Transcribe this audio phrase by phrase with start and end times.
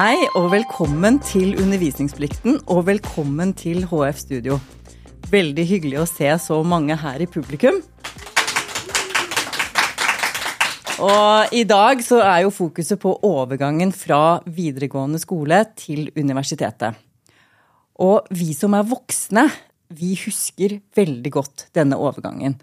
[0.00, 4.54] Hei og velkommen til Undervisningsplikten, og velkommen til HF Studio.
[5.28, 7.82] Veldig hyggelig å se så mange her i publikum.
[11.04, 16.96] Og i dag så er jo fokuset på overgangen fra videregående skole til universitetet.
[18.00, 19.50] Og vi som er voksne,
[19.92, 22.56] vi husker veldig godt denne overgangen.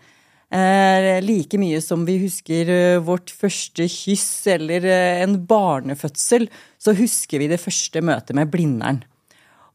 [0.47, 6.47] Eh, like mye som vi husker eh, vårt første kyss eller eh, en barnefødsel,
[6.79, 9.01] så husker vi det første møtet med Blindern.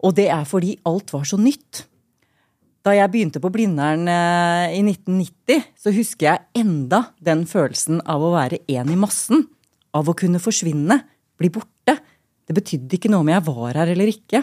[0.01, 1.85] Og det er fordi alt var så nytt.
[2.83, 8.33] Da jeg begynte på Blindern i 1990, så husker jeg enda den følelsen av å
[8.33, 9.45] være en i massen.
[9.95, 10.97] Av å kunne forsvinne,
[11.39, 11.95] bli borte.
[12.43, 14.43] Det betydde ikke noe om jeg var her eller ikke.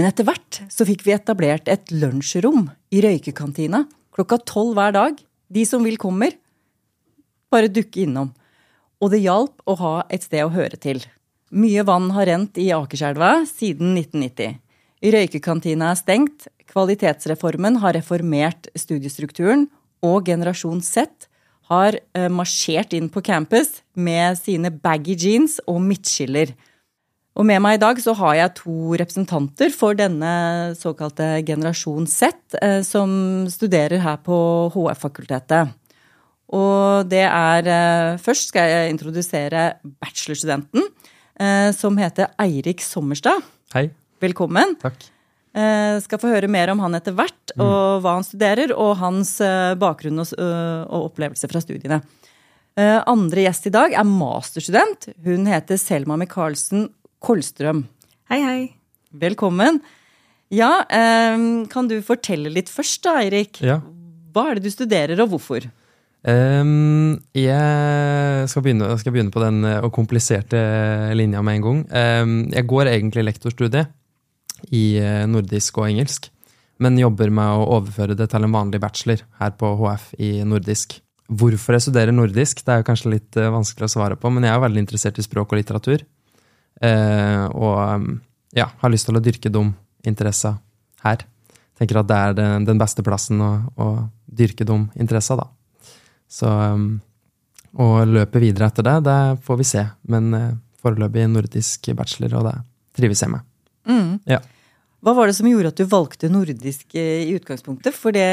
[0.00, 3.82] Men etter hvert så fikk vi etablert et lunsjrom i røykekantina
[4.16, 6.34] klokka tolv hver dag de som vil, kommer.
[7.52, 8.32] Bare dukke innom.
[9.00, 11.00] Og det hjalp å ha et sted å høre til.
[11.54, 14.58] Mye vann har rent i Akerselva siden 1990.
[14.98, 19.68] Røykekantina er stengt, Kvalitetsreformen har reformert studiestrukturen,
[20.04, 21.28] og Generasjon Z
[21.70, 26.52] har eh, marsjert inn på campus med sine baggy jeans og midtskiller.
[27.38, 30.30] Og med meg i dag så har jeg to representanter for denne
[30.74, 34.38] såkalte generasjon Z, eh, som studerer her på
[34.74, 35.70] HF-fakultetet.
[36.58, 39.68] Og det er eh, Først skal jeg introdusere
[40.02, 40.88] bachelorstudenten,
[41.38, 43.46] eh, som heter Eirik Sommerstad.
[43.76, 43.86] Hei.
[44.18, 44.74] Velkommen.
[44.82, 44.98] Takk.
[46.04, 47.62] Skal få høre mer om han etter hvert, mm.
[47.64, 49.32] og hva han studerer, og hans
[49.80, 50.34] bakgrunn og,
[51.08, 51.98] opplevelse fra studiene.
[52.78, 55.08] Andre gjest i dag er masterstudent.
[55.24, 56.84] Hun heter Selma Michaelsen
[57.24, 57.82] Kolstrøm.
[58.30, 58.60] Hei, hei.
[59.10, 59.80] Velkommen.
[60.54, 63.58] Ja, kan du fortelle litt først da, Eirik?
[63.64, 63.80] Ja.
[64.32, 65.66] Hva er det du studerer, og hvorfor?
[66.28, 70.58] Um, jeg skal begynne, skal begynne, på den uh, kompliserte
[71.16, 71.80] linja med en gang.
[71.90, 73.92] Um, jeg går egentlig lektorstudiet
[74.74, 76.28] i uh, nordisk og engelsk,
[76.82, 80.98] men jobber med å overføre det til en vanlig bachelor her på HF i nordisk.
[81.28, 84.46] Hvorfor jeg studerer nordisk, det er jo kanskje litt uh, vanskelig å svare på, men
[84.48, 86.06] jeg er veldig interessert i språk og litteratur.
[86.80, 88.08] Eh, og um,
[88.54, 89.64] ja, har lyst til å dyrke de
[90.06, 90.52] interesse
[91.04, 91.24] her.
[91.78, 93.88] Tenker at det er den, beste plassen å, å,
[94.26, 95.46] dyrke de interesse da.
[96.28, 96.98] Så um,
[97.78, 99.84] Å løpe videre etter det, det får vi se.
[100.10, 102.54] Men uh, foreløpig nordisk bachelor, og det
[102.98, 103.44] trives jeg med.
[103.88, 104.14] Mm.
[104.28, 104.40] Ja.
[104.98, 107.94] Hva var det som gjorde at du valgte nordisk eh, i utgangspunktet?
[107.94, 108.26] For det,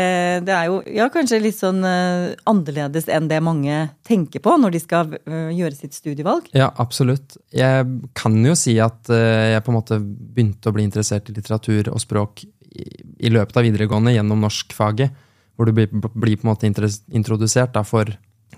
[0.47, 4.73] det er jo ja, kanskje litt sånn uh, annerledes enn det mange tenker på når
[4.73, 6.49] de skal uh, gjøre sitt studievalg?
[6.57, 7.37] Ja, absolutt.
[7.53, 7.85] Jeg
[8.17, 12.01] kan jo si at jeg på en måte begynte å bli interessert i litteratur og
[12.01, 15.13] språk i løpet av videregående gjennom norskfaget,
[15.55, 18.09] hvor du blir, blir, på en måte introdusert da, for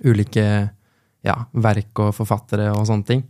[0.01, 0.45] ulike
[1.28, 3.28] ja, verk og forfattere og sånne ting.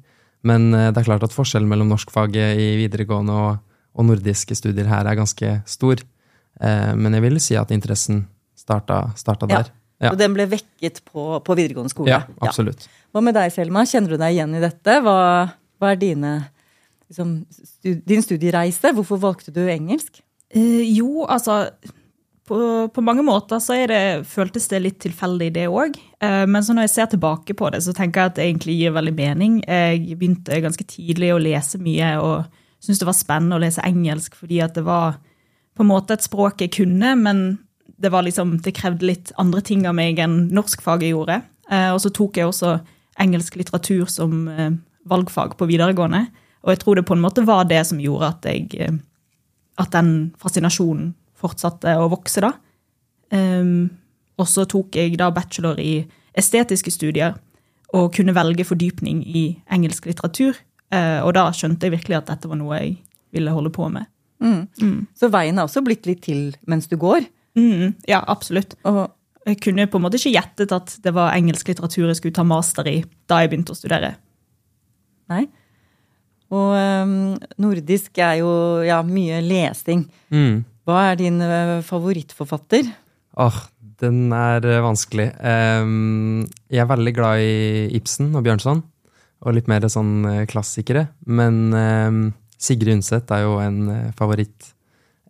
[0.48, 3.64] Men det er klart at forskjellen mellom norskfaget i videregående og
[3.98, 6.04] og nordiske studier her er ganske stor.
[6.62, 8.26] Eh, men jeg vil si at interessen
[8.58, 9.72] starta, starta der.
[10.02, 10.12] Ja.
[10.12, 12.12] Og den ble vekket på, på videregående skole?
[12.14, 12.86] Ja, absolutt.
[12.86, 13.06] Ja.
[13.16, 13.86] Hva med deg, Selma?
[13.90, 15.00] Kjenner du deg igjen i dette?
[15.02, 15.18] Hva,
[15.82, 16.34] hva er dine,
[17.10, 18.94] liksom, stud, din studiereise?
[18.94, 20.22] Hvorfor valgte du engelsk?
[20.54, 21.64] Eh, jo, altså
[22.48, 22.60] på,
[22.94, 25.98] på, mange måter så det, føltes det litt tilfeldig, det òg.
[26.22, 28.78] Eh, men så når jeg ser tilbake på det, så tenker jeg at det egentlig
[28.78, 29.60] gir veldig mening.
[29.66, 32.14] Jeg begynte ganske tidlig å lese mye.
[32.22, 35.20] og syntes det var spennende å lese engelsk fordi at det var
[35.78, 37.60] på en måte et språk jeg kunne, men
[38.02, 41.42] det, liksom, det krevde litt andre ting av meg enn norskfaget gjorde.
[41.70, 42.78] Eh, og så tok jeg også
[43.22, 44.74] engelsk litteratur som eh,
[45.10, 46.26] valgfag på videregående.
[46.66, 48.98] Og jeg tror det på en måte var det som gjorde at, jeg, eh,
[49.82, 52.56] at den fascinasjonen fortsatte å vokse, da.
[53.30, 53.90] Um,
[54.40, 56.00] og så tok jeg da bachelor i
[56.38, 57.36] estetiske studier
[57.96, 59.44] og kunne velge fordypning i
[59.74, 60.56] engelsk litteratur.
[60.94, 62.94] Uh, og da skjønte jeg virkelig at dette var noe jeg
[63.36, 64.08] ville holde på med.
[64.44, 64.68] Mm.
[64.80, 65.00] Mm.
[65.18, 67.26] Så veien har også blitt litt til mens du går?
[67.58, 68.78] Mm, ja, absolutt.
[68.88, 69.08] Og
[69.48, 72.46] jeg kunne på en måte ikke gjettet at det var engelsk litteratur jeg skulle ta
[72.48, 74.14] master i da jeg begynte å studere.
[75.32, 75.46] Nei.
[76.54, 77.16] Og um,
[77.60, 78.52] nordisk er jo
[78.88, 80.06] ja, mye lesing.
[80.32, 80.62] Mm.
[80.88, 82.88] Hva er din uh, favorittforfatter?
[83.38, 83.58] Åh, oh,
[84.00, 85.34] den er uh, vanskelig.
[85.42, 87.58] Um, jeg er veldig glad i
[88.00, 88.86] Ibsen og Bjørnson
[89.46, 91.08] og litt mer sånn eh, klassikere.
[91.30, 92.22] Men um,
[92.58, 94.74] Sigrid Undset er jo en uh, favoritt.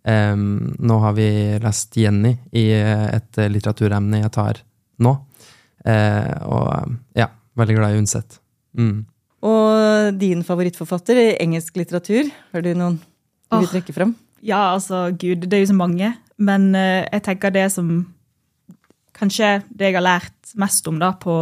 [0.08, 1.28] Um, nå har vi
[1.60, 4.62] lest Jenny i et litteraturemne jeg tar
[5.04, 5.12] nå.
[5.84, 7.28] Uh, og ja,
[7.58, 8.38] veldig glad i Undset.
[8.78, 9.02] Mm.
[9.48, 12.98] Og din favorittforfatter i engelsk litteratur, har du noen
[13.48, 14.14] du vil trekke frem?
[14.44, 16.12] Ja, altså, gud, det er jo så mange.
[16.38, 17.90] Men uh, jeg tenker det som
[19.18, 21.32] Kanskje det jeg har lært mest om da på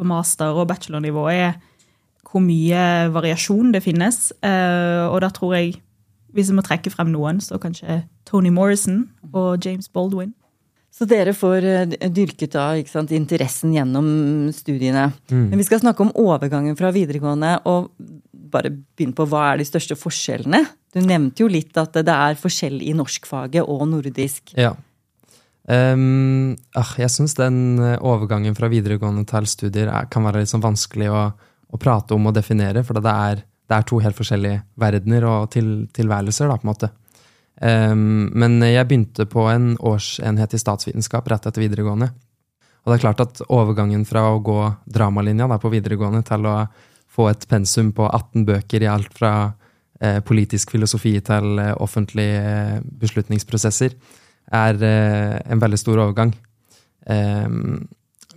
[0.00, 1.60] på master- og bachelornivå, er
[2.30, 4.30] hvor mye variasjon det finnes.
[4.40, 5.78] Eh, og da tror jeg,
[6.32, 10.32] hvis jeg må trekke frem noen, så kanskje Tony Morrison og James Baldwin.
[10.90, 15.10] Så dere får eh, dyrket da ikke sant, interessen gjennom studiene.
[15.30, 15.48] Mm.
[15.52, 17.90] Men vi skal snakke om overgangen fra videregående, og
[18.50, 20.64] bare begynne på hva er de største forskjellene?
[20.90, 24.54] Du nevnte jo litt at det er forskjell i norskfaget og nordisk.
[24.58, 24.74] Ja.
[25.70, 26.56] Um,
[26.98, 31.20] jeg syns den overgangen fra videregående til studier er, kan være litt sånn vanskelig å,
[31.70, 35.52] å, prate om og definere, for det er, det er to helt forskjellige verdener og
[35.54, 36.90] til, tilværelser, da, på en måte.
[37.60, 42.10] Um, men jeg begynte på en årsenhet i statsvitenskap rett etter videregående.
[42.80, 46.56] Og det er klart at overgangen fra å gå dramalinja da, på videregående til å
[47.10, 49.34] få et pensum på 18 bøker i alt fra
[50.00, 53.96] eh, politisk filosofi til eh, offentlige eh, beslutningsprosesser,
[54.50, 56.34] er eh, en veldig stor overgang.
[57.10, 57.86] Ehm,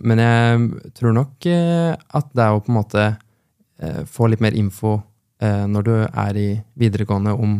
[0.04, 4.44] men jeg tror nok eh, at det er å på en måte eh, få litt
[4.44, 5.00] mer info
[5.44, 7.56] når du er i videregående om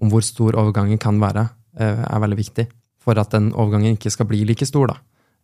[0.00, 1.42] om hvor stor overgangen kan være,
[1.76, 2.64] er veldig viktig.
[3.02, 4.96] For at den overgangen ikke skal bli like stor, da.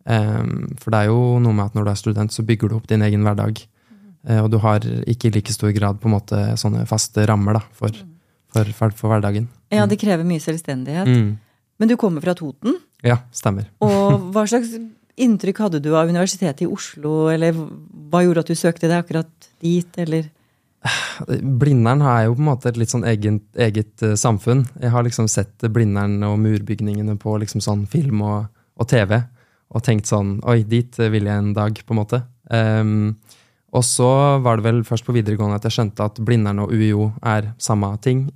[0.09, 2.77] Ehm, for det er jo noe med at når du er student, så bygger du
[2.77, 3.61] opp din egen hverdag.
[4.27, 7.59] Eh, og du har ikke i like stor grad på en måte sånne faste rammer
[7.59, 7.95] da, for,
[8.53, 9.49] for, for, for hverdagen.
[9.73, 11.09] Ja, det krever mye selvstendighet.
[11.09, 11.33] Mm.
[11.81, 12.77] Men du kommer fra Toten?
[13.05, 13.69] Ja, stemmer.
[13.83, 14.75] Og hva slags
[15.19, 19.49] inntrykk hadde du av Universitetet i Oslo, eller hva gjorde at du søkte deg akkurat
[19.61, 20.29] dit, eller?
[21.41, 24.65] Blindern er jo på en måte et litt sånn eget, eget uh, samfunn.
[24.81, 29.15] Jeg har liksom sett Blindern og murbygningene på liksom sånn film og, og, TV
[29.73, 32.19] og tenkt sånn Oi, dit vil jeg en dag, på en måte.
[32.49, 33.15] Um,
[33.73, 34.07] og så
[34.45, 37.89] var det vel først på videregående at jeg skjønte at Blindern og UiO er samme
[38.05, 38.27] ting.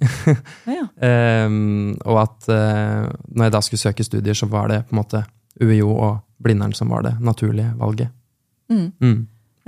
[0.66, 0.88] ja.
[1.45, 5.01] um, og at uh, når jeg da skulle søke studier, så var det på en
[5.04, 5.24] måte
[5.62, 8.13] UiO og Blindern som var det naturlige valget.
[8.69, 8.92] Mm.
[9.01, 9.19] Mm.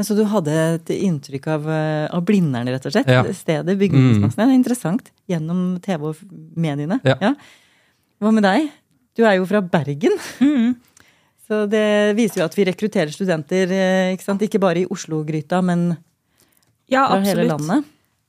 [0.05, 3.09] Så du hadde et inntrykk av, eh, av Blindern, rett og slett?
[3.11, 3.23] Ja.
[3.35, 4.31] Stedet, bygningsmassen.
[4.31, 4.37] Mm.
[4.37, 5.09] Det er interessant.
[5.27, 6.21] Gjennom TV og
[6.55, 7.01] mediene.
[7.03, 7.17] Ja.
[7.19, 7.33] ja.
[8.23, 8.69] Hva med deg?
[9.19, 10.15] Du er jo fra Bergen.
[10.39, 10.77] Mm.
[11.49, 14.43] Så det viser jo at vi rekrutterer studenter eh, ikke, sant?
[14.45, 15.95] ikke bare i Oslo-gryta, men
[16.89, 17.87] ja, fra hele landet.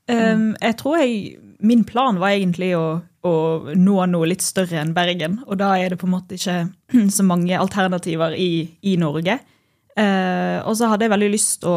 [0.09, 3.33] Um, jeg tror jeg Min plan var egentlig å, å,
[3.77, 5.37] nå noe litt større enn Bergen.
[5.45, 6.63] Og da er det på en måte ikke
[7.17, 9.37] så mange alternativer i, i Norge.
[9.93, 11.75] Uh, og så hadde jeg veldig lyst å,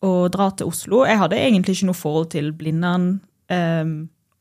[0.00, 1.02] å, dra til Oslo.
[1.04, 3.18] Jeg hadde egentlig ikke noe forhold til Blindern.
[3.52, 3.92] Um,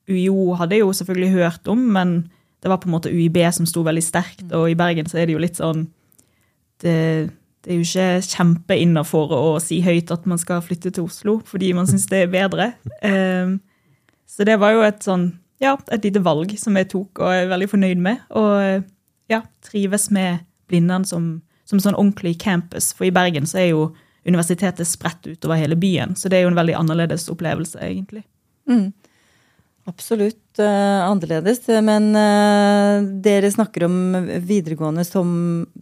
[0.07, 2.15] UiO hadde jeg jo selvfølgelig hørt om, men
[2.63, 4.47] det var på en måte UiB som sto veldig sterkt.
[4.55, 5.89] Og i Bergen så er det jo litt sånn
[6.83, 6.95] Det,
[7.63, 11.71] det er jo ikke kjempeinnafor å si høyt at man skal flytte til Oslo fordi
[11.77, 12.73] man syns det er bedre.
[13.03, 13.55] Eh,
[14.33, 15.27] så det var jo et sånn
[15.61, 18.23] ja, et lite valg som jeg tok og er veldig fornøyd med.
[18.35, 18.83] Og
[19.31, 21.35] ja, trives med Blindern som
[21.69, 22.91] som sånn ordentlig campus.
[22.95, 23.87] For i Bergen så er jo
[24.27, 26.17] universitetet spredt utover hele byen.
[26.19, 28.23] Så det er jo en veldig annerledes opplevelse, egentlig.
[28.69, 28.91] Mm.
[29.89, 31.65] Absolutt uh, annerledes.
[31.83, 33.97] Men uh, dere snakker om
[34.47, 35.29] videregående som,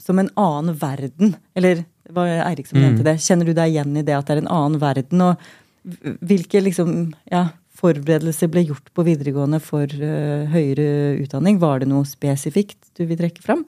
[0.02, 1.36] som, en annen verden.
[1.54, 2.86] Eller det var Eirik som mm.
[2.86, 3.18] nevnte det.
[3.22, 5.26] Kjenner du deg igjen i det at det er en annen verden?
[5.28, 11.62] Og hvilke liksom, ja, forberedelser ble gjort på videregående for uh, høyere utdanning?
[11.62, 13.68] Var det noe spesifikt du vil trekke fram?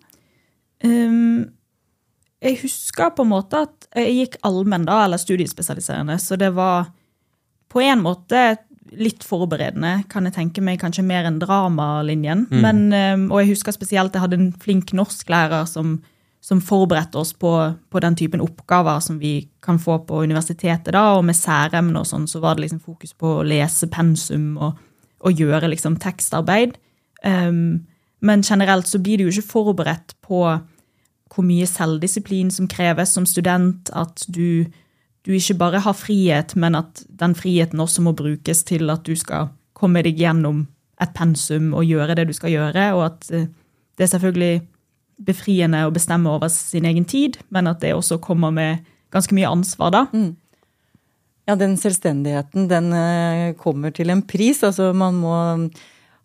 [0.83, 1.53] Um,
[2.44, 6.89] jeg husker på en måte at jeg gikk allmenn, da, eller studiespesialiserende, så det var
[7.71, 8.42] på en måte
[8.92, 12.47] litt forberedende, kan jeg tenke meg, kanskje mer enn dramalinjen.
[12.52, 12.59] Mm.
[12.63, 15.95] Men, ehm, og jeg husker spesielt jeg hadde en flink norsklærer som,
[16.44, 17.54] som forberedte oss på,
[17.90, 22.09] på, den typen oppgaver som vi kan få på universitetet, da, og med særemner og
[22.09, 24.78] sånn, så var det liksom fokus på å lese pensum og,
[25.23, 26.75] og gjøre liksom tekstarbeid.
[27.23, 27.87] Um,
[28.23, 30.44] men generelt så blir du jo ikke forberedt på
[31.33, 33.90] hvor mye selvdisiplin som kreves som student.
[33.95, 34.69] At du,
[35.23, 39.15] du, ikke bare har frihet, men at den friheten også må brukes til at du
[39.15, 40.65] skal komme deg gjennom
[41.03, 42.89] et pensum og gjøre det du skal gjøre.
[42.97, 43.49] Og at eh,
[43.97, 44.53] det er selvfølgelig
[45.23, 49.51] befriende å bestemme over sin egen tid, men at det også kommer med ganske mye
[49.51, 50.06] ansvar da.
[50.11, 50.33] Mm.
[51.47, 54.63] Ja, den selvstendigheten, den eh, kommer til en pris.
[54.63, 55.35] Altså, man må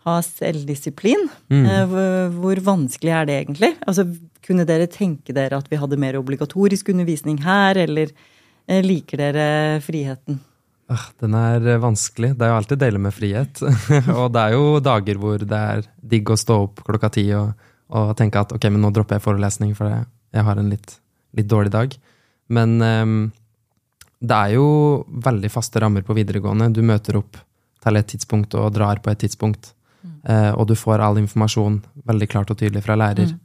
[0.07, 1.27] ha selvdisiplin.
[1.51, 1.65] Mm.
[1.67, 1.95] Eh,
[2.39, 3.73] hvor vanskelig er det egentlig?
[3.87, 4.07] Altså,
[4.47, 8.15] kunne dere tenke dere at vi hadde mer obligatorisk undervisning her, eller
[8.69, 9.49] liker dere
[9.85, 10.39] friheten?
[11.21, 12.33] Den er eh, vanskelig.
[12.37, 13.63] Det er jo alltid deilig med frihet.
[14.19, 17.51] og det er jo dager hvor det er digg å stå opp klokka ti og,
[17.93, 20.97] og tenke at ok, men nå dropper jeg forelesning, for jeg har en litt,
[21.37, 21.97] litt dårlig dag.
[22.49, 23.19] Men um,
[24.19, 24.69] det er jo
[25.25, 26.71] veldig faste rammer på videregående.
[26.73, 27.37] Du møter opp
[27.85, 29.75] til et tidspunkt og drar på et tidspunkt.
[30.01, 30.15] Mm.
[30.25, 33.35] Uh, og du får all informasjon veldig klart og tydelig fra lærer.
[33.37, 33.45] Mm.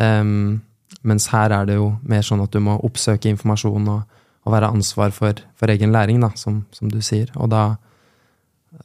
[0.00, 4.52] Um, mens her er det jo mer sånn at du må oppsøke informasjon og, å
[4.54, 7.30] være ansvar for, for egen læring, da, som, som, du sier.
[7.36, 7.64] Og da,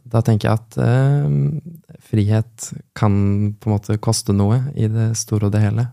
[0.09, 3.15] da tenker jeg at eh, frihet kan
[3.57, 5.87] på en måte koste noe i det store og det hele.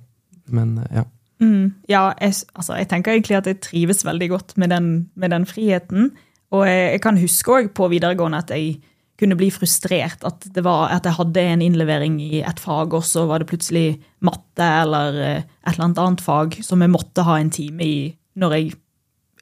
[0.51, 1.07] Men ja.
[1.41, 5.33] Mm, ja, jeg, altså, jeg, tenker egentlig at jeg trives veldig godt med den, med
[5.33, 6.13] den friheten.
[6.51, 8.81] Og jeg, jeg kan huske òg på videregående at jeg
[9.21, 10.25] kunne bli frustrert.
[10.27, 13.51] At, det var, at jeg hadde en innlevering i et fag, og så var det
[13.51, 17.85] plutselig matte eller eh, et eller annet annet fag som jeg måtte ha en time
[17.85, 17.99] i
[18.41, 18.73] når jeg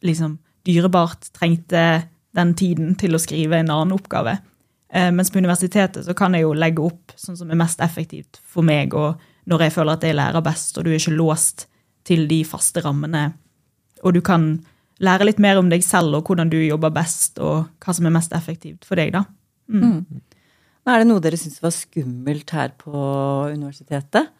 [0.04, 0.38] liksom
[0.68, 4.36] dyrebart trengte den tiden til å skrive en annen oppgave.
[4.92, 8.40] Eh, mens på universitetet så kan jeg jo legge opp sånn som er mest effektivt
[8.44, 11.66] for meg, og når jeg føler at jeg lærer best, og du er ikke låst
[12.08, 13.30] til de faste rammene.
[14.04, 14.50] Og du kan
[15.04, 18.14] lære litt mer om deg selv og hvordan du jobber best, og hva som er
[18.14, 19.12] mest effektivt for deg.
[19.16, 19.24] da.
[19.68, 20.04] Mm.
[20.04, 20.24] Mm.
[20.88, 22.92] Er det noe dere syns var skummelt her på
[23.52, 24.30] universitetet?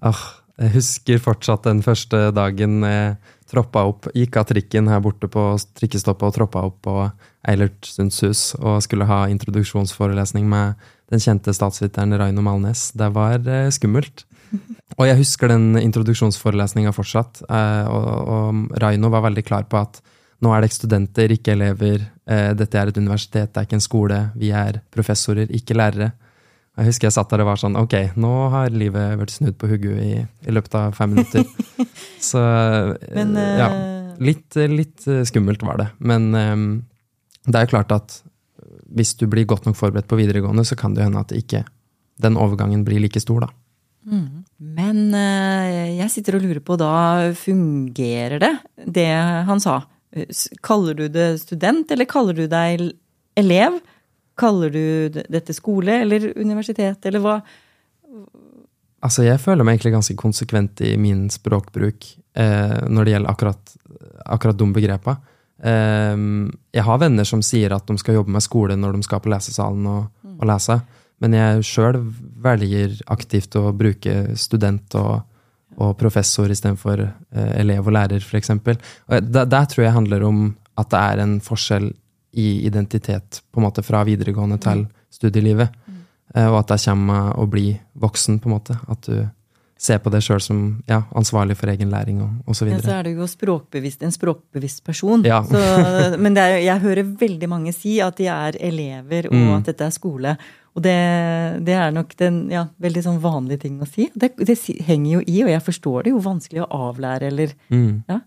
[0.00, 0.22] Ah,
[0.60, 3.18] jeg husker fortsatt den første dagen jeg
[3.50, 5.44] troppa opp, gikk av trikken her borte på
[5.78, 6.96] trikkestoppet og troppa opp på
[7.50, 10.78] Eilertsunds hus og skulle ha introduksjonsforelesning med
[11.10, 12.90] den kjente statsviteren Raino Malnes.
[12.94, 14.24] Det var eh, skummelt.
[14.98, 20.00] Og jeg husker den introduksjonsforelesninga fortsatt, eh, og, og Raino var veldig klar på at
[20.42, 22.02] nå er det ikke studenter, ikke elever.
[22.26, 24.18] Eh, dette er et universitet, det er ikke en skole.
[24.40, 26.10] Vi er professorer, ikke lærere.
[26.80, 29.68] Jeg husker jeg satt der og var sånn Ok, nå har livet vært snudd på
[29.68, 31.44] hodet i, i, løpet av fem minutter.
[32.30, 33.68] Så Men, ja.
[34.20, 35.88] Litt, litt, skummelt var det.
[36.00, 36.64] Men um,
[37.44, 38.16] det er jo klart at
[38.96, 41.62] hvis du blir godt nok forberedt på videregående, så kan det hende at ikke,
[42.20, 43.52] den overgangen blir like stor, da.
[44.08, 44.42] Mm.
[44.76, 45.68] Men uh,
[46.00, 46.92] jeg sitter og lurer på da,
[47.36, 48.52] fungerer det,
[48.88, 49.08] det
[49.48, 49.82] han sa?
[50.64, 52.88] Kaller du det student, eller kaller du deg
[53.40, 53.80] elev?
[54.40, 57.40] Kaller du dette skole eller universitet, eller hva?
[59.00, 63.74] Altså, jeg føler meg egentlig ganske konsekvent i min språkbruk eh, når det gjelder akkurat,
[64.26, 65.16] akkurat de begrepa.
[65.62, 66.16] Eh,
[66.76, 69.32] jeg har venner som sier at de skal jobbe med skole når de skal på
[69.32, 70.80] lesesalen og, og lese,
[71.20, 71.98] men jeg sjøl
[72.40, 75.20] velger aktivt å bruke student og,
[75.76, 78.52] og professor istedenfor eh, elev og lærer, f.eks.
[78.64, 80.44] Der, der tror jeg handler om
[80.80, 81.90] at det er en forskjell
[82.32, 85.74] i identitet på en måte fra videregående til studielivet.
[86.34, 88.78] Eh, og at jeg kommer å bli voksen, på en måte.
[88.90, 89.26] At du
[89.80, 90.60] ser på deg sjøl som
[90.90, 92.68] ja, ansvarlig for egen læring og osv.
[92.68, 95.24] Ja, så er du jo språkbevisst, en språkbevisst person.
[95.26, 95.40] Ja.
[95.48, 95.60] Så,
[96.22, 99.52] men er, jeg hører veldig mange si at de er elever, og mm.
[99.56, 100.34] at dette er skole.
[100.76, 100.98] Og det,
[101.66, 104.10] det er nok en ja, veldig sånn vanlig ting å si.
[104.14, 107.94] Det, det, henger jo i, og jeg forstår det jo vanskelig å avlære, eller mm.
[108.10, 108.20] ja.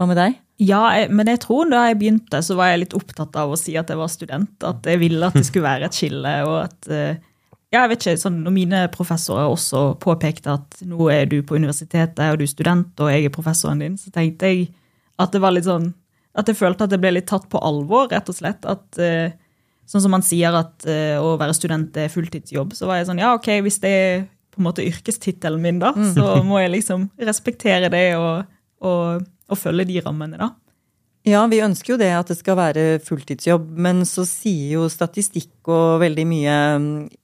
[0.00, 0.38] Hva med deg?
[0.60, 3.78] Ja, men jeg tror da jeg begynte, så var jeg litt opptatt av å si
[3.80, 4.52] at jeg var student.
[4.66, 6.34] At jeg ville at det skulle være et skille.
[6.44, 7.20] og at eh,
[7.70, 11.56] ja, jeg vet ikke, sånn, Når mine professorer også påpekte at nå er du på
[11.56, 14.68] universitetet og du er student, og jeg er professoren din, så tenkte jeg
[15.20, 15.92] at det var litt sånn,
[16.36, 18.66] at jeg følte at det ble litt tatt på alvor, rett og slett.
[18.68, 19.32] at eh,
[19.90, 23.18] Sånn som man sier at uh, å være student er fulltidsjobb, så var jeg sånn
[23.18, 24.20] ja, ok, hvis det er
[24.54, 26.12] på en måte yrkestittelen min, da, mm.
[26.14, 28.46] så må jeg liksom respektere det og,
[28.86, 30.52] og, og, følge de rammene, da.
[31.28, 35.68] Ja, vi ønsker jo det at det skal være fulltidsjobb, men så sier jo statistikk
[35.68, 36.54] og veldig mye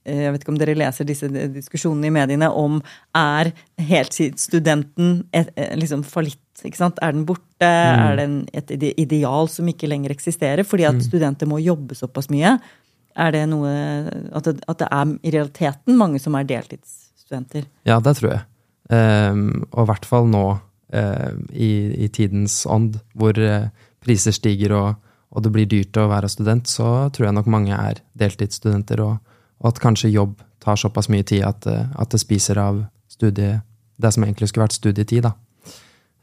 [0.04, 2.76] eh, Jeg vet ikke om dere leser disse diskusjonene i mediene om
[3.16, 5.22] er heltidsstudenten
[5.80, 7.00] liksom fallitt ikke sant?
[7.04, 7.68] Er den borte?
[7.68, 8.02] Mm.
[8.04, 10.64] Er det et ideal som ikke lenger eksisterer?
[10.64, 11.04] Fordi at mm.
[11.08, 12.56] studenter må jobbe såpass mye.
[13.16, 13.72] Er det noe
[14.36, 17.64] at det, at det, er i realiteten mange som er deltidsstudenter?
[17.88, 18.44] Ja, det tror jeg.
[18.92, 20.44] Um, og i hvert fall nå,
[20.86, 21.70] i,
[22.04, 23.66] i, tidens ånd, hvor uh,
[23.98, 25.00] priser stiger og,
[25.34, 29.16] og, det blir dyrt å være student, så tror jeg nok mange er deltidsstudenter, og,
[29.58, 33.58] og at kanskje jobb tar såpass mye tid at, uh, at det spiser av studie,
[33.98, 35.26] det som egentlig skulle vært studietid.
[35.26, 35.34] da.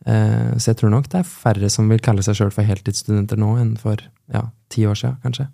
[0.05, 3.39] Eh, så jeg tror nok det er færre som vil kalle seg sjøl for heltidsstudenter
[3.39, 4.01] nå enn for
[4.33, 5.47] ja, ti år siden, kanskje.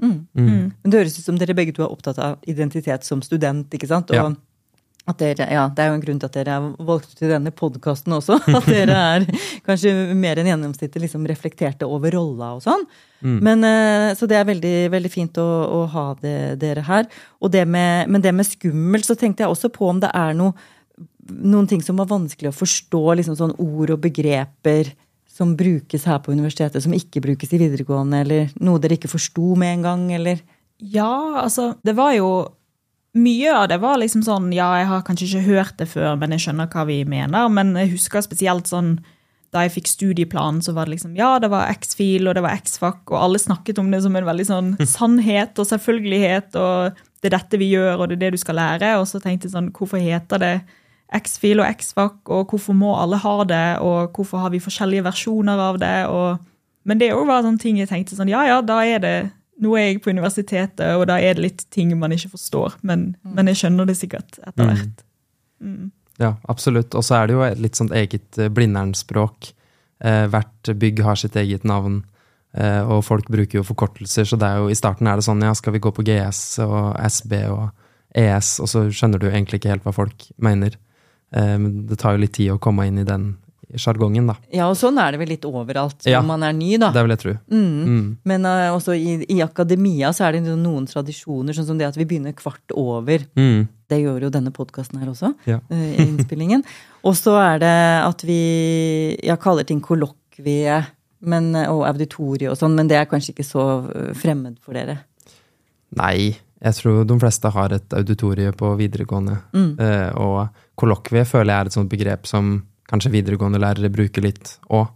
[0.00, 0.14] Mm.
[0.32, 0.46] Mm.
[0.46, 0.68] mm.
[0.82, 3.68] Men Det høres ut som dere begge to er opptatt av identitet som student.
[3.74, 4.10] ikke sant?
[4.10, 4.30] Og ja.
[5.18, 7.52] Dere, ja, Det er jo en grunn til at dere er valgt ut i denne
[7.54, 8.38] podkasten også.
[8.58, 9.26] At dere er
[9.66, 12.84] kanskje mer enn gjennomsnittet liksom reflekterte over rolla og sånn.
[13.20, 13.38] Mm.
[13.44, 15.48] Men, eh, så det er veldig, veldig fint å,
[15.80, 17.08] å ha det, dere her.
[17.50, 20.54] Det med, men det med skummelt, så tenkte jeg også på om det er noe
[21.30, 24.90] noen ting som var vanskelig å forstå, liksom sånn ord og begreper
[25.30, 29.54] som brukes her på universitetet, som ikke brukes i videregående, eller noe dere ikke forsto
[29.58, 30.40] med en gang, eller?
[30.80, 32.30] Ja, altså, det var jo
[33.18, 36.34] Mye av det var liksom sånn Ja, jeg har kanskje ikke hørt det før, men
[36.34, 37.48] jeg skjønner hva vi mener.
[37.50, 38.98] Men jeg husker spesielt sånn
[39.50, 42.54] da jeg fikk studieplanen, så var det liksom ja, det var X-fil og det var
[42.60, 47.32] X-fac, og alle snakket om det som en veldig sånn sannhet og selvfølgelighet, og det
[47.32, 48.92] er dette vi gjør, og det er det du skal lære.
[49.00, 50.54] Og så tenkte jeg sånn, hvorfor heter det
[51.18, 55.66] X-fil og X-fac, og hvorfor må alle ha det, og hvorfor har vi forskjellige versjoner
[55.66, 55.96] av det?
[56.14, 56.38] Og,
[56.86, 59.16] men det òg var sånne ting jeg tenkte sånn Ja, ja, da er det
[59.60, 63.10] Nå er jeg på universitetet, og da er det litt ting man ikke forstår, men,
[63.20, 63.32] mm.
[63.36, 64.70] men jeg skjønner det sikkert etter mm.
[64.70, 65.02] hvert.
[65.60, 65.88] Mm.
[66.20, 66.94] Ja, absolutt.
[66.96, 68.54] Og så er det jo litt sånt eget blindernspråk.
[68.56, 69.54] Blindern-språk.
[70.00, 72.02] Eh, hvert bygg har sitt eget navn.
[72.56, 75.44] Eh, og folk bruker jo forkortelser, så det er jo, i starten er det sånn
[75.44, 77.68] ja, skal vi gå på GS og SB og
[78.18, 80.74] ES, og så skjønner du egentlig ikke helt hva folk mener.
[81.36, 83.34] Eh, men det tar jo litt tid å komme inn i den
[83.78, 84.36] sjargongen, da.
[84.54, 86.90] Ja, og sånn er det vel litt overalt ja, når man er ny, da.
[86.94, 87.34] Det vil jeg tro.
[87.52, 87.66] Mm.
[87.90, 88.06] Mm.
[88.30, 91.98] Men uh, også i, i, akademia så er det noen tradisjoner, sånn som det at
[91.98, 93.26] vi begynner kvart over.
[93.38, 93.68] Mm.
[93.90, 95.60] Det gjør jo denne podkasten her også, ja.
[95.72, 96.64] uh, innspillingen.
[97.06, 98.40] og så er det at vi
[99.26, 100.82] ja, kaller ting kollokvie
[101.20, 103.64] og auditorie og sånn, men det er kanskje ikke så
[104.16, 105.02] fremmed for dere?
[105.98, 109.38] Nei, jeg tror de fleste har et auditorie på videregående.
[109.56, 109.70] Mm.
[109.80, 112.58] Uh, og kollokvie føler jeg er et sånt begrep som
[112.90, 114.90] kanskje videregående lærere bruker litt òg.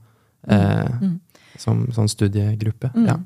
[0.49, 1.05] eh, mm.
[1.05, 1.21] mm.
[1.61, 2.91] Som sånn studiegruppe.
[2.97, 3.07] Mm.
[3.07, 3.19] Ja.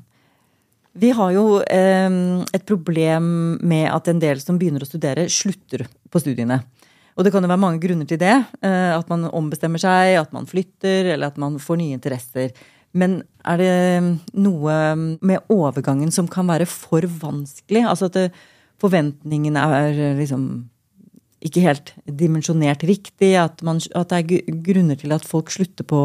[0.99, 2.09] Vi har jo eh,
[2.53, 6.61] et problem med at en del som begynner å studere, slutter på studiene.
[7.17, 8.35] Og det kan jo være mange grunner til det.
[8.63, 12.53] Eh, at man ombestemmer seg, at man flytter, eller at man får nye interesser.
[12.97, 13.73] Men er det
[14.39, 17.83] noe med overgangen som kan være for vanskelig?
[17.85, 18.29] Altså at det,
[18.79, 20.45] forventningene er liksom
[21.45, 23.35] ikke helt dimensjonert riktig.
[23.39, 24.23] At, man, at, det er
[24.65, 26.01] grunner til at folk slutter på,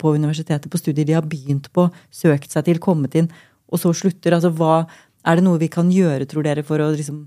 [0.00, 1.82] på, universitetet, på studier de har begynt på,
[2.14, 3.28] søkt seg til, kommet inn,
[3.70, 4.30] og så slutter.
[4.36, 4.74] Altså, hva,
[5.26, 7.18] er det noe vi kan gjøre, tror dere, for å liksom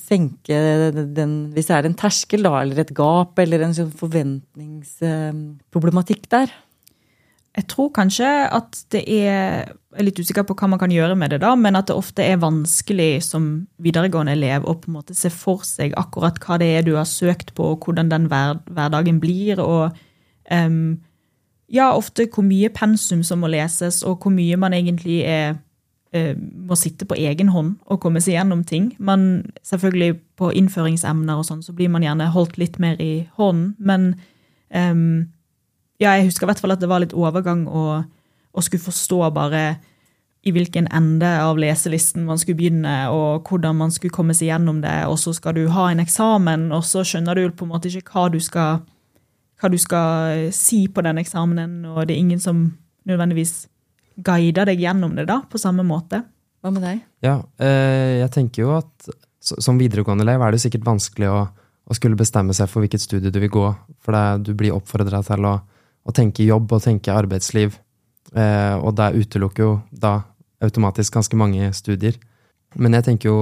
[0.00, 0.56] senke
[1.14, 6.48] den Hvis det er en terskel, da, eller et gap, eller en sånn forventningsproblematikk der?
[7.56, 11.14] Jeg tror kanskje at det er Jeg er litt usikker på hva man kan gjøre
[11.16, 13.46] med det, da, men at det ofte er vanskelig som
[13.80, 17.08] videregående elev å på en måte se for seg akkurat hva det er du har
[17.08, 19.62] søkt på, og hvordan den hver, hverdagen blir.
[19.64, 19.96] og
[20.52, 20.98] um,
[21.72, 25.56] ja, ofte hvor mye pensum som må leses, og hvor mye man egentlig er,
[26.12, 28.92] uh, må sitte på egen hånd og komme seg gjennom ting.
[28.98, 33.72] Man, selvfølgelig På innføringsemner og sånn så blir man gjerne holdt litt mer i hånden,
[33.80, 34.10] men
[34.68, 35.32] um,
[36.02, 37.84] ja, jeg husker i hvert fall at det var litt overgang å,
[38.52, 39.62] å skulle forstå bare
[40.46, 44.78] i hvilken ende av leselisten man skulle begynne, og hvordan man skulle komme seg gjennom
[44.84, 45.00] det.
[45.10, 48.14] Og så skal du ha en eksamen, og så skjønner du på en måte ikke
[48.14, 48.84] hva du skal,
[49.58, 52.68] hva du skal si på den eksamenen, og det er ingen som
[53.10, 53.64] nødvendigvis
[54.22, 56.22] guider deg gjennom det da, på samme måte.
[56.62, 57.02] Hva med deg?
[57.26, 59.10] Ja, eh, jeg tenker jo at
[59.46, 61.40] som videregående elev er det sikkert vanskelig å,
[61.86, 63.66] å skulle bestemme seg for hvilket studie du vil gå,
[64.02, 65.58] for det, du blir oppfordra til å
[66.06, 67.76] å tenke jobb og tenke arbeidsliv.
[68.34, 70.20] Eh, og det utelukker jo da
[70.64, 72.16] automatisk ganske mange studier.
[72.78, 73.38] Men jeg tenker jo,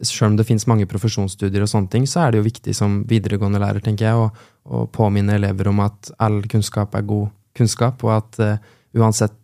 [0.00, 3.02] selv om det finnes mange profesjonsstudier, og sånne ting, så er det jo viktig som
[3.08, 8.04] videregående lærer tenker jeg, å, å påminne elever om at all kunnskap er god kunnskap,
[8.04, 9.36] og at eh, uansett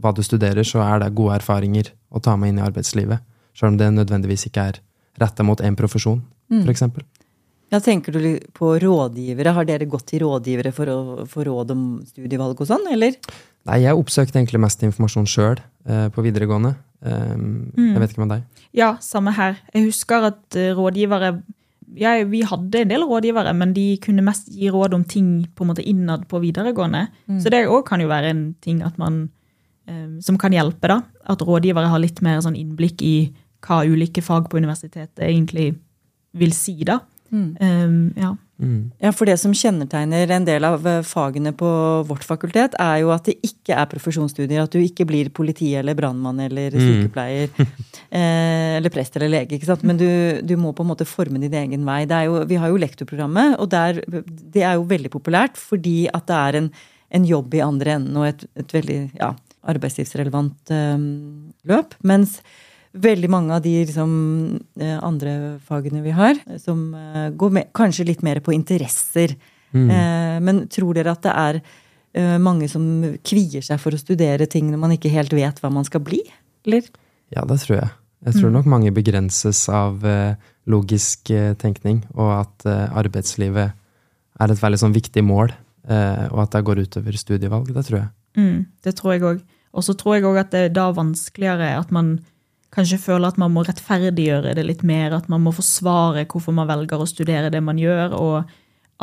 [0.00, 3.22] hva du studerer, så er det gode erfaringer å ta med inn i arbeidslivet.
[3.54, 4.80] Selv om det nødvendigvis ikke er
[5.20, 6.64] retta mot én profesjon, mm.
[6.64, 6.88] f.eks.
[7.72, 9.54] Ja, Tenker du på rådgivere?
[9.56, 10.98] Har dere gått til rådgivere for å
[11.30, 13.16] få råd om studievalg og sånn, eller?
[13.64, 16.74] Nei, jeg oppsøkte egentlig mest informasjon sjøl eh, på videregående.
[17.04, 17.90] Um, mm.
[17.90, 18.64] Jeg vet ikke med deg?
[18.76, 19.58] Ja, samme her.
[19.74, 21.34] Jeg husker at uh, rådgivere
[22.00, 25.64] ja, Vi hadde en del rådgivere, men de kunne mest gi råd om ting på
[25.64, 27.06] en måte innad på videregående.
[27.28, 27.40] Mm.
[27.44, 29.26] Så det òg kan jo være en ting at man,
[29.88, 30.90] um, som kan hjelpe.
[30.90, 31.02] da.
[31.30, 33.16] At rådgivere har litt mer sånn innblikk i
[33.64, 35.74] hva ulike fag på universitetet egentlig
[36.34, 36.76] vil si.
[36.88, 36.98] da.
[37.32, 37.56] Mm.
[37.60, 38.34] Um, ja.
[38.62, 38.92] Mm.
[39.02, 41.68] ja, for det som kjennetegner en del av eh, fagene på
[42.06, 44.62] vårt fakultet, er jo at det ikke er profesjonsstudier.
[44.62, 46.84] At du ikke blir politi eller brannmann eller mm.
[46.84, 47.50] sykepleier.
[48.14, 49.58] eh, eller prest eller lege.
[49.58, 49.82] ikke sant?
[49.86, 50.08] Men du,
[50.46, 52.04] du, må på en måte forme din egen vei.
[52.28, 56.38] Jo, vi har jo lektorprogrammet, og der, det er jo veldig populært fordi at det
[56.38, 56.70] er en,
[57.18, 59.34] en jobb i andre enden og et, et veldig ja,
[59.74, 61.08] arbeidslivsrelevant um,
[61.66, 61.98] løp.
[62.06, 62.38] Mens
[62.94, 64.10] veldig mange av de liksom,
[64.80, 69.34] eh, andre fagene vi har, som eh, går med, kanskje litt mer på interesser.
[69.74, 69.88] Mm.
[69.90, 71.64] Eh, men tror dere at det er
[72.38, 72.84] mange som
[73.26, 76.20] kvier seg for å studere ting når man ikke helt vet hva man skal bli?
[76.62, 76.84] Eller?
[77.34, 77.88] Ja, det tror jeg.
[78.28, 78.54] Jeg tror mm.
[78.54, 79.98] nok mange begrenses av
[80.70, 85.50] logisk tenkning, og at arbeidslivet er et veldig sånn viktig mål,
[85.90, 87.74] og at det går utover studievalg.
[87.74, 88.08] Det tror jeg.
[88.38, 89.42] Mm, det tror jeg òg.
[89.74, 92.14] Og så tror jeg òg at det er da vanskeligere at man
[92.74, 96.68] kanskje føler at man må rettferdiggjøre det litt mer, at man må forsvare hvorfor man
[96.70, 98.52] velger å studere det man gjør, og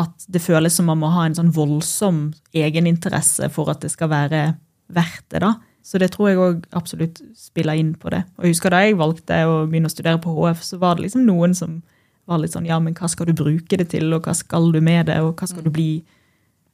[0.02, 4.12] at det føles som man må ha en sånn voldsom egeninteresse for at det skal
[4.12, 4.44] være
[4.92, 5.42] verdt det.
[5.44, 5.56] da.
[5.84, 8.22] Så det tror jeg òg absolutt spiller inn på det.
[8.38, 11.08] Og jeg husker Da jeg valgte å begynne å studere på HF, så var det
[11.08, 11.82] liksom noen som
[12.30, 14.80] var litt sånn ja, men hva skal du bruke det til, og hva skal du
[14.82, 16.04] med det, og hva skal du bli?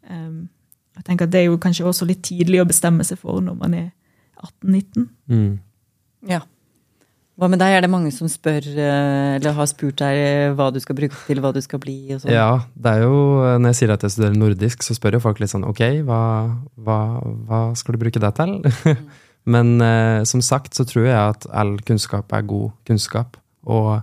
[0.09, 0.49] Um,
[0.97, 3.57] jeg tenker at Det er jo kanskje også litt tidlig å bestemme seg for når
[3.57, 3.87] man er
[4.43, 5.07] 18-19.
[5.31, 5.59] Mm.
[6.27, 6.41] Ja.
[7.37, 7.75] Hva med deg?
[7.77, 11.13] Er det mange som spør, eh, eller har spurt deg eh, hva du skal bruke
[11.27, 11.99] til, hva du skal bli?
[12.15, 12.33] og sånn?
[12.33, 13.19] Ja, det er jo,
[13.61, 16.21] når jeg sier at jeg studerer nordisk, så spør jo folk litt sånn ok, hva,
[16.81, 16.99] hva,
[17.45, 18.57] hva skal du bruke det til?
[19.53, 23.37] Men eh, som sagt så tror jeg at all kunnskap er god kunnskap.
[23.69, 24.01] Og,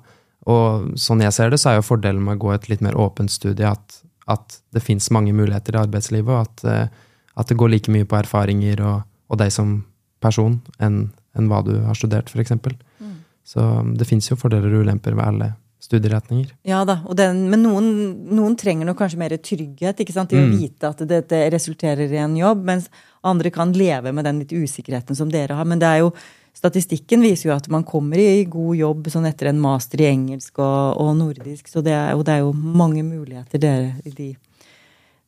[0.48, 2.96] og sånn jeg ser det, så er jo fordelen med å gå et litt mer
[3.00, 3.98] åpent studie at,
[4.30, 8.08] at det fins mange muligheter i arbeidslivet, og at, eh, at, det går like mye
[8.08, 9.80] på erfaringer og, og deg som
[10.24, 12.54] person enn en hva du har studert, f.eks.
[12.54, 13.13] Mm.
[13.44, 13.60] Så
[13.96, 15.50] det fins jo fordeler og ulemper ved alle
[15.84, 16.54] studieretninger.
[16.62, 17.88] Ja da, den, men noen,
[18.32, 20.32] noen, trenger nok kanskje mer trygghet ikke sant?
[20.32, 20.46] i mm.
[20.46, 22.88] å vite at dette resulterer i en jobb, mens
[23.24, 25.68] andre kan leve med den litt usikkerheten som dere har.
[25.68, 26.14] Men det er jo,
[26.56, 30.62] statistikken viser jo at man kommer i god jobb sånn etter en master i engelsk
[30.62, 34.30] og, og nordisk, så det er, det er jo mange muligheter dere i de,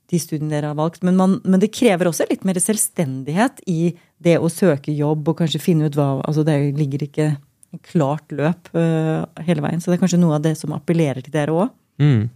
[0.09, 1.05] de studiene dere har valgt.
[1.05, 3.92] Men, man, men, det krever også litt mer selvstendighet i
[4.24, 7.35] det å søke jobb og kanskje finne ut hva altså Det ligger ikke
[7.85, 9.83] klart løp uh, hele veien.
[9.83, 11.75] Så det er kanskje noe av det som appellerer til dere òg?
[12.03, 12.29] Mm,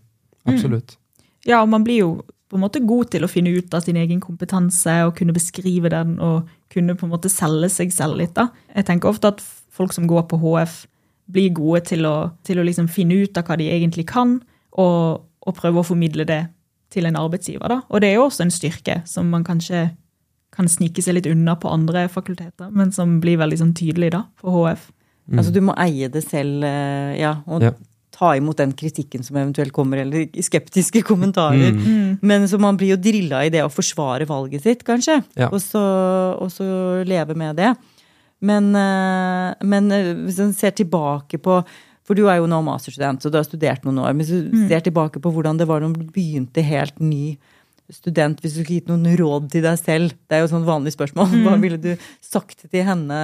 [0.50, 0.96] absolutt.
[0.96, 1.26] Mm.
[1.48, 2.12] Ja, og man blir jo
[2.50, 5.92] på en måte god til å finne ut av sin egen kompetanse og kunne beskrive
[5.92, 8.35] den og kunne på en måte selge seg selv litt.
[8.35, 8.48] da.
[8.74, 10.85] Jeg tenker ofte at folk som går på HF,
[11.31, 14.40] blir gode til å, til å liksom finne ut av hva de egentlig kan,
[14.79, 16.40] og, og, prøve å formidle det
[16.90, 17.70] til en arbeidsgiver.
[17.70, 17.81] da.
[17.88, 19.88] Og det er jo også en styrke som man kanskje
[20.55, 24.24] kan snike seg litt unna på andre fakulteter, men som blir veldig sånn tydelig da,
[24.42, 24.88] på HF.
[25.30, 25.38] Mm.
[25.38, 27.70] Altså du må eie det selv, eh, ja, og ja.
[28.14, 31.70] ta imot den kritikken som eventuelt kommer, eller skeptiske kommentarer.
[31.76, 31.84] Mm.
[31.84, 32.16] mm.
[32.26, 35.20] Men så man blir jo drilla i det å forsvare valget sitt, kanskje.
[35.38, 35.52] Ja.
[35.52, 35.84] Og, så,
[36.34, 36.66] og, så,
[37.06, 37.70] leve med det.
[38.42, 41.62] Men, eh, men eh, hvis en ser tilbake på
[42.10, 44.10] for du er jo nå masterstudent, så du har studert noen år.
[44.10, 44.62] Men hvis du mm.
[44.66, 47.36] ser tilbake på hvordan det var da du begynte helt ny
[47.94, 50.94] student, hvis du skulle gitt noen råd til deg selv, det er jo sånn vanlig
[50.96, 51.46] spørsmål, mm.
[51.46, 51.90] hva ville du
[52.24, 53.20] sagt til henne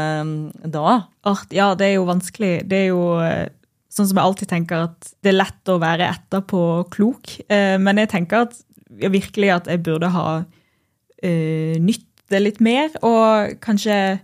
[0.62, 0.98] da?
[1.26, 1.36] da?
[1.54, 2.54] Ja, det er jo vanskelig.
[2.68, 3.48] Det er jo eh,
[3.92, 6.62] sånn som jeg alltid tenker at det er lett å være etterpå
[6.94, 7.38] klok.
[7.48, 8.58] Eh, men jeg tenker at
[8.96, 14.18] virkelig at jeg burde ha uh, nytt det litt mer, og kanskje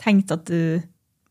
[0.00, 0.80] tenkt at uh,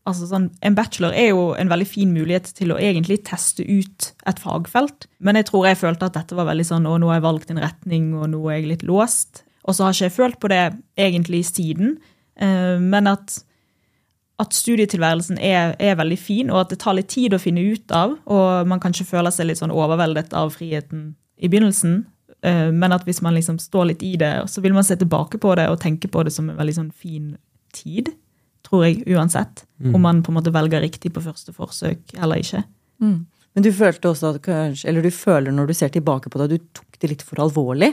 [0.10, 4.12] altså sånn, En bachelor er jo en veldig fin mulighet til å egentlig teste ut
[4.28, 5.08] et fagfelt.
[5.20, 7.54] Men jeg tror jeg følte at dette var veldig sånn å, nå har jeg valgt
[7.54, 9.44] en retning, og nå er jeg litt låst.
[9.68, 10.62] Og så har ikke jeg følt på det
[11.00, 11.98] egentlig siden.
[12.42, 13.36] Eh, men at,
[14.42, 17.94] at studietilværelsen er, er, veldig fin, og at det tar litt tid å finne ut
[17.96, 18.18] av.
[18.26, 22.02] Og man kan ikke føle seg litt sånn overveldet av friheten i begynnelsen.
[22.42, 25.38] Eh, men at hvis man liksom står litt i det, så vil man se tilbake
[25.42, 27.36] på det og tenke på det som en veldig sånn fin
[27.76, 28.10] tid
[28.72, 29.66] tror jeg, uansett.
[29.84, 29.96] Mm.
[29.98, 32.64] Om man på en måte velger riktig på første forsøk eller ikke.
[33.04, 33.20] Mm.
[33.52, 36.48] Men du følte også at kanskje, eller du føler når du ser tilbake på det,
[36.48, 37.92] at du tok det litt for alvorlig?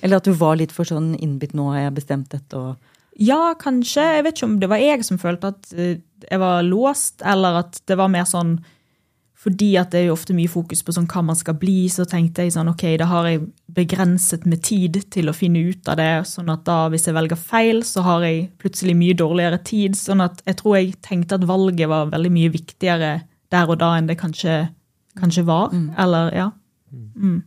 [0.00, 2.54] Eller at du var litt for sånn innbitt 'nå har jeg bestemt dette'?
[2.54, 2.76] og...
[3.14, 4.02] Ja, kanskje.
[4.02, 7.60] Jeg vet ikke om det var jeg som følte at eh, jeg var låst, eller
[7.62, 8.56] at det var mer sånn
[9.44, 12.06] fordi at det er jo ofte mye fokus på sånn hva man skal bli, så
[12.08, 13.42] tenkte jeg sånn ok, da har jeg
[13.76, 16.12] begrenset med tid til å finne ut av det.
[16.30, 19.98] Sånn at da, hvis jeg velger feil, så har jeg plutselig mye dårligere tid.
[20.00, 23.10] Sånn at jeg tror jeg tenkte at valget var veldig mye viktigere
[23.52, 24.62] der og da enn det kanskje,
[25.20, 25.74] kanskje var.
[25.76, 25.90] Mm.
[26.06, 26.48] Eller, ja.
[26.94, 27.42] Mm.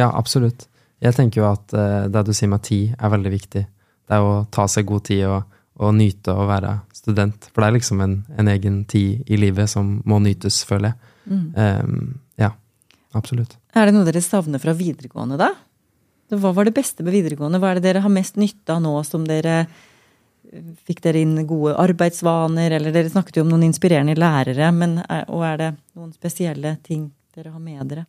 [0.00, 0.66] Ja, absolutt.
[1.00, 3.62] Jeg tenker jo at uh, det du sier med tid, er veldig viktig.
[4.10, 5.46] Det er å ta seg god tid og,
[5.78, 7.46] og nyte å være student.
[7.52, 11.09] For det er liksom en, en egen tid i livet som må nytes, føler jeg.
[11.30, 11.50] Mm.
[11.54, 12.50] Um, ja,
[13.16, 13.56] absolutt.
[13.74, 15.52] Er det noe dere savner fra videregående, da?
[16.30, 17.58] Hva var det beste med videregående?
[17.62, 19.64] Hva er det dere har mest nytte av nå som dere
[20.50, 25.20] Fikk dere inn gode arbeidsvaner, eller dere snakket jo om noen inspirerende lærere, men er,
[25.30, 27.04] og er det noen spesielle ting
[27.36, 28.02] dere har med dere?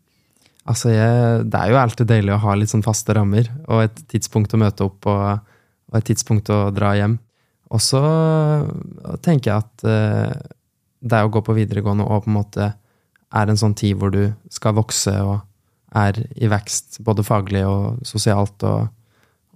[0.66, 4.02] Altså, jeg, Det er jo alltid deilig å ha litt sånn faste rammer, og et
[4.10, 5.52] tidspunkt å møte opp og,
[5.92, 7.20] og et tidspunkt å dra hjem.
[7.78, 8.02] Og så
[9.22, 9.86] tenker jeg at
[11.02, 12.72] det å gå på videregående og på en måte
[13.32, 15.40] er en sånn tid hvor du skal vokse og
[15.98, 18.88] er i vekst, både faglig og sosialt og,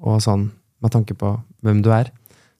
[0.03, 0.49] og sånn,
[0.83, 1.31] med tanke på
[1.63, 2.11] hvem du er.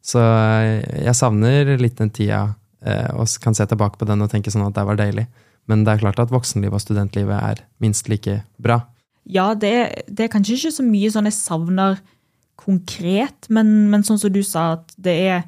[0.05, 4.31] Så eh, jeg savner litt den tida, eh, og kan se tilbake på den og
[4.31, 5.25] tenke sånn at det var deilig.
[5.67, 8.83] Men det er klart at voksenlivet og studentlivet er minst like bra.
[9.25, 11.99] Ja, det, det er kanskje ikke så mye sånn jeg savner
[12.55, 15.45] konkret, men, men sånn som du sa, at det er,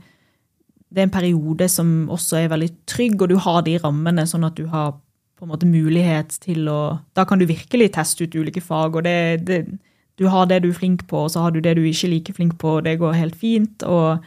[0.90, 4.48] det er en periode som også er veldig trygg, og du har de rammene, sånn
[4.48, 4.98] at du har
[5.38, 9.04] på en måte mulighet til å Da kan du virkelig teste ut ulike fag, og
[9.04, 9.80] det, det,
[10.18, 12.14] du har det du er flink på, og så har du det du ikke er
[12.16, 13.84] like flink på, og det går helt fint.
[13.84, 14.20] Og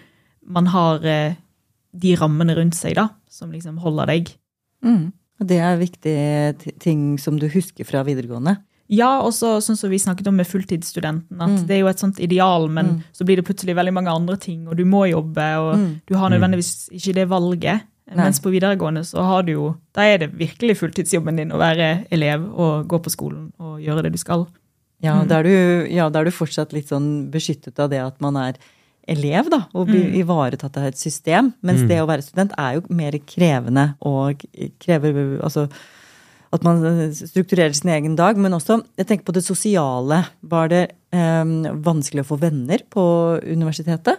[0.46, 1.34] man har eh,
[1.92, 4.30] de rammene rundt seg da, som liksom holder deg.
[4.86, 5.12] Mm.
[5.40, 8.58] Det er viktige ting som du husker fra videregående.
[8.90, 11.66] Ja, og så sånn som vi snakket om med fulltidsstudenten, at Mm.
[11.66, 13.02] det er jo et sånt ideal, men Mm.
[13.14, 16.00] så blir det plutselig veldig mange andre ting, og du må jobbe, og Mm.
[16.06, 17.82] du har nødvendigvis ikke det valget.
[18.10, 18.24] Nei.
[18.24, 22.06] Mens på videregående så har du jo, da er det virkelig fulltidsjobben din å være
[22.10, 24.48] elev og gå på skolen og gjøre det du skal.
[25.00, 25.28] Ja, Mm.
[25.28, 28.54] da er du, ja, er du fortsatt litt sånn beskyttet av det at man er
[29.08, 30.16] elev, da, og blir Mm.
[30.26, 31.54] ivaretatt av et system.
[31.62, 31.88] Mens Mm.
[31.88, 34.42] det å være student er jo mer krevende og
[34.78, 35.70] krever altså
[36.52, 36.82] at man
[37.14, 38.36] strukturerer sin egen dag.
[38.36, 40.26] Men også, jeg tenker på det sosiale.
[40.42, 44.18] Var det eh, vanskelig å få venner på universitetet?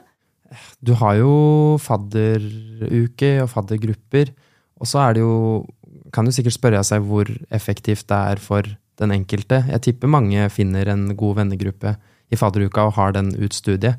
[0.83, 1.33] Du har jo
[1.81, 4.33] fadderuke og faddergrupper,
[4.81, 5.65] og så er det jo
[6.11, 8.67] Kan du sikkert spørre seg hvor effektivt det er for
[8.99, 9.61] den enkelte.
[9.69, 11.93] Jeg tipper mange finner en god vennegruppe
[12.31, 13.95] i fadderuka og har den ut studiet.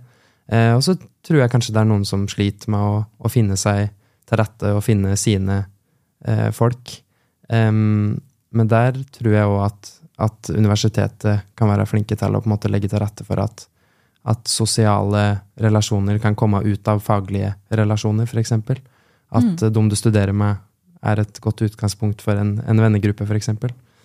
[0.53, 3.57] Eh, og så tror jeg kanskje det er noen som sliter med å, å finne
[3.57, 3.89] seg
[4.29, 5.63] til rette og finne sine
[6.27, 6.99] eh, folk.
[7.49, 8.21] Um,
[8.53, 9.93] men der tror jeg òg at,
[10.29, 13.67] at universitetet kan være flinke til å på en måte legge til rette for at
[14.25, 18.53] at sosiale relasjoner kan komme ut av faglige relasjoner, f.eks.
[18.53, 19.57] At Mm.
[19.63, 20.57] eh, de du studerer med,
[21.03, 23.49] er et godt utgangspunkt for en, en vennegruppe, f.eks.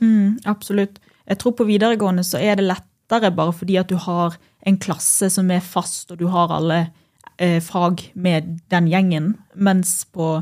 [0.01, 0.99] Mm, absolutt.
[1.27, 5.29] Jeg tror på videregående så er det lettere bare fordi at du har en klasse
[5.29, 6.89] som er fast, og du har alle
[7.37, 9.35] eh, fag med den gjengen.
[9.55, 10.41] Mens på,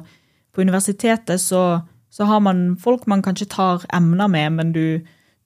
[0.53, 5.01] på universitetet så, så har man folk man kanskje tar emner med, men du,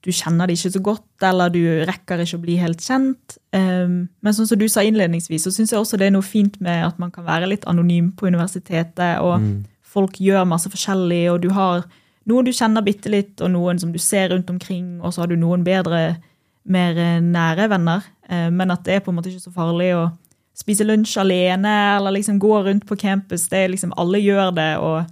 [0.06, 1.60] du kjenner det ikke så godt, eller du
[1.90, 3.38] rekker ikke å bli helt kjent.
[3.52, 6.56] Um, men sånn som du sa innledningsvis, så syns jeg også det er noe fint
[6.64, 9.66] med at man kan være litt anonym på universitetet, og Mm.
[9.84, 11.84] folk gjør masse forskjellig, og du har
[12.30, 15.28] noen du kjenner bitte litt, og noen som du ser rundt omkring, og så har
[15.28, 16.18] du noen bedre,
[16.66, 18.04] mer eh, nære venner.
[18.30, 20.12] Eh, Men at det er på en måte ikke så farlig å
[20.56, 23.48] spise lunsj alene, eller liksom gå rundt på campus.
[23.50, 25.06] Det er liksom, alle gjør det, og,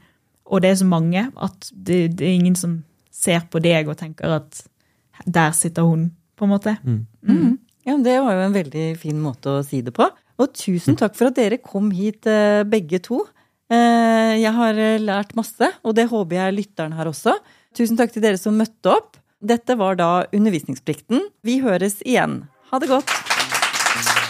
[0.45, 3.97] og det er så mange at det, det er ingen som ser på deg og
[3.97, 4.63] tenker at
[5.25, 6.77] der sitter hun, på en måte.
[6.83, 7.57] Mm.
[7.87, 10.09] Ja, Det var jo en veldig fin måte å si det på.
[10.37, 13.23] Og tusen takk for at dere kom hit, eh, begge to.
[13.71, 17.33] Eh, Jeg har eh, lært masse, og det håper jeg lytteren har også.
[17.73, 19.17] Tusen takk til dere som møtte opp.
[19.41, 21.21] Dette var da Undervisningsplikten.
[21.43, 22.47] Vi høres igjen.
[22.71, 24.26] Ha det godt.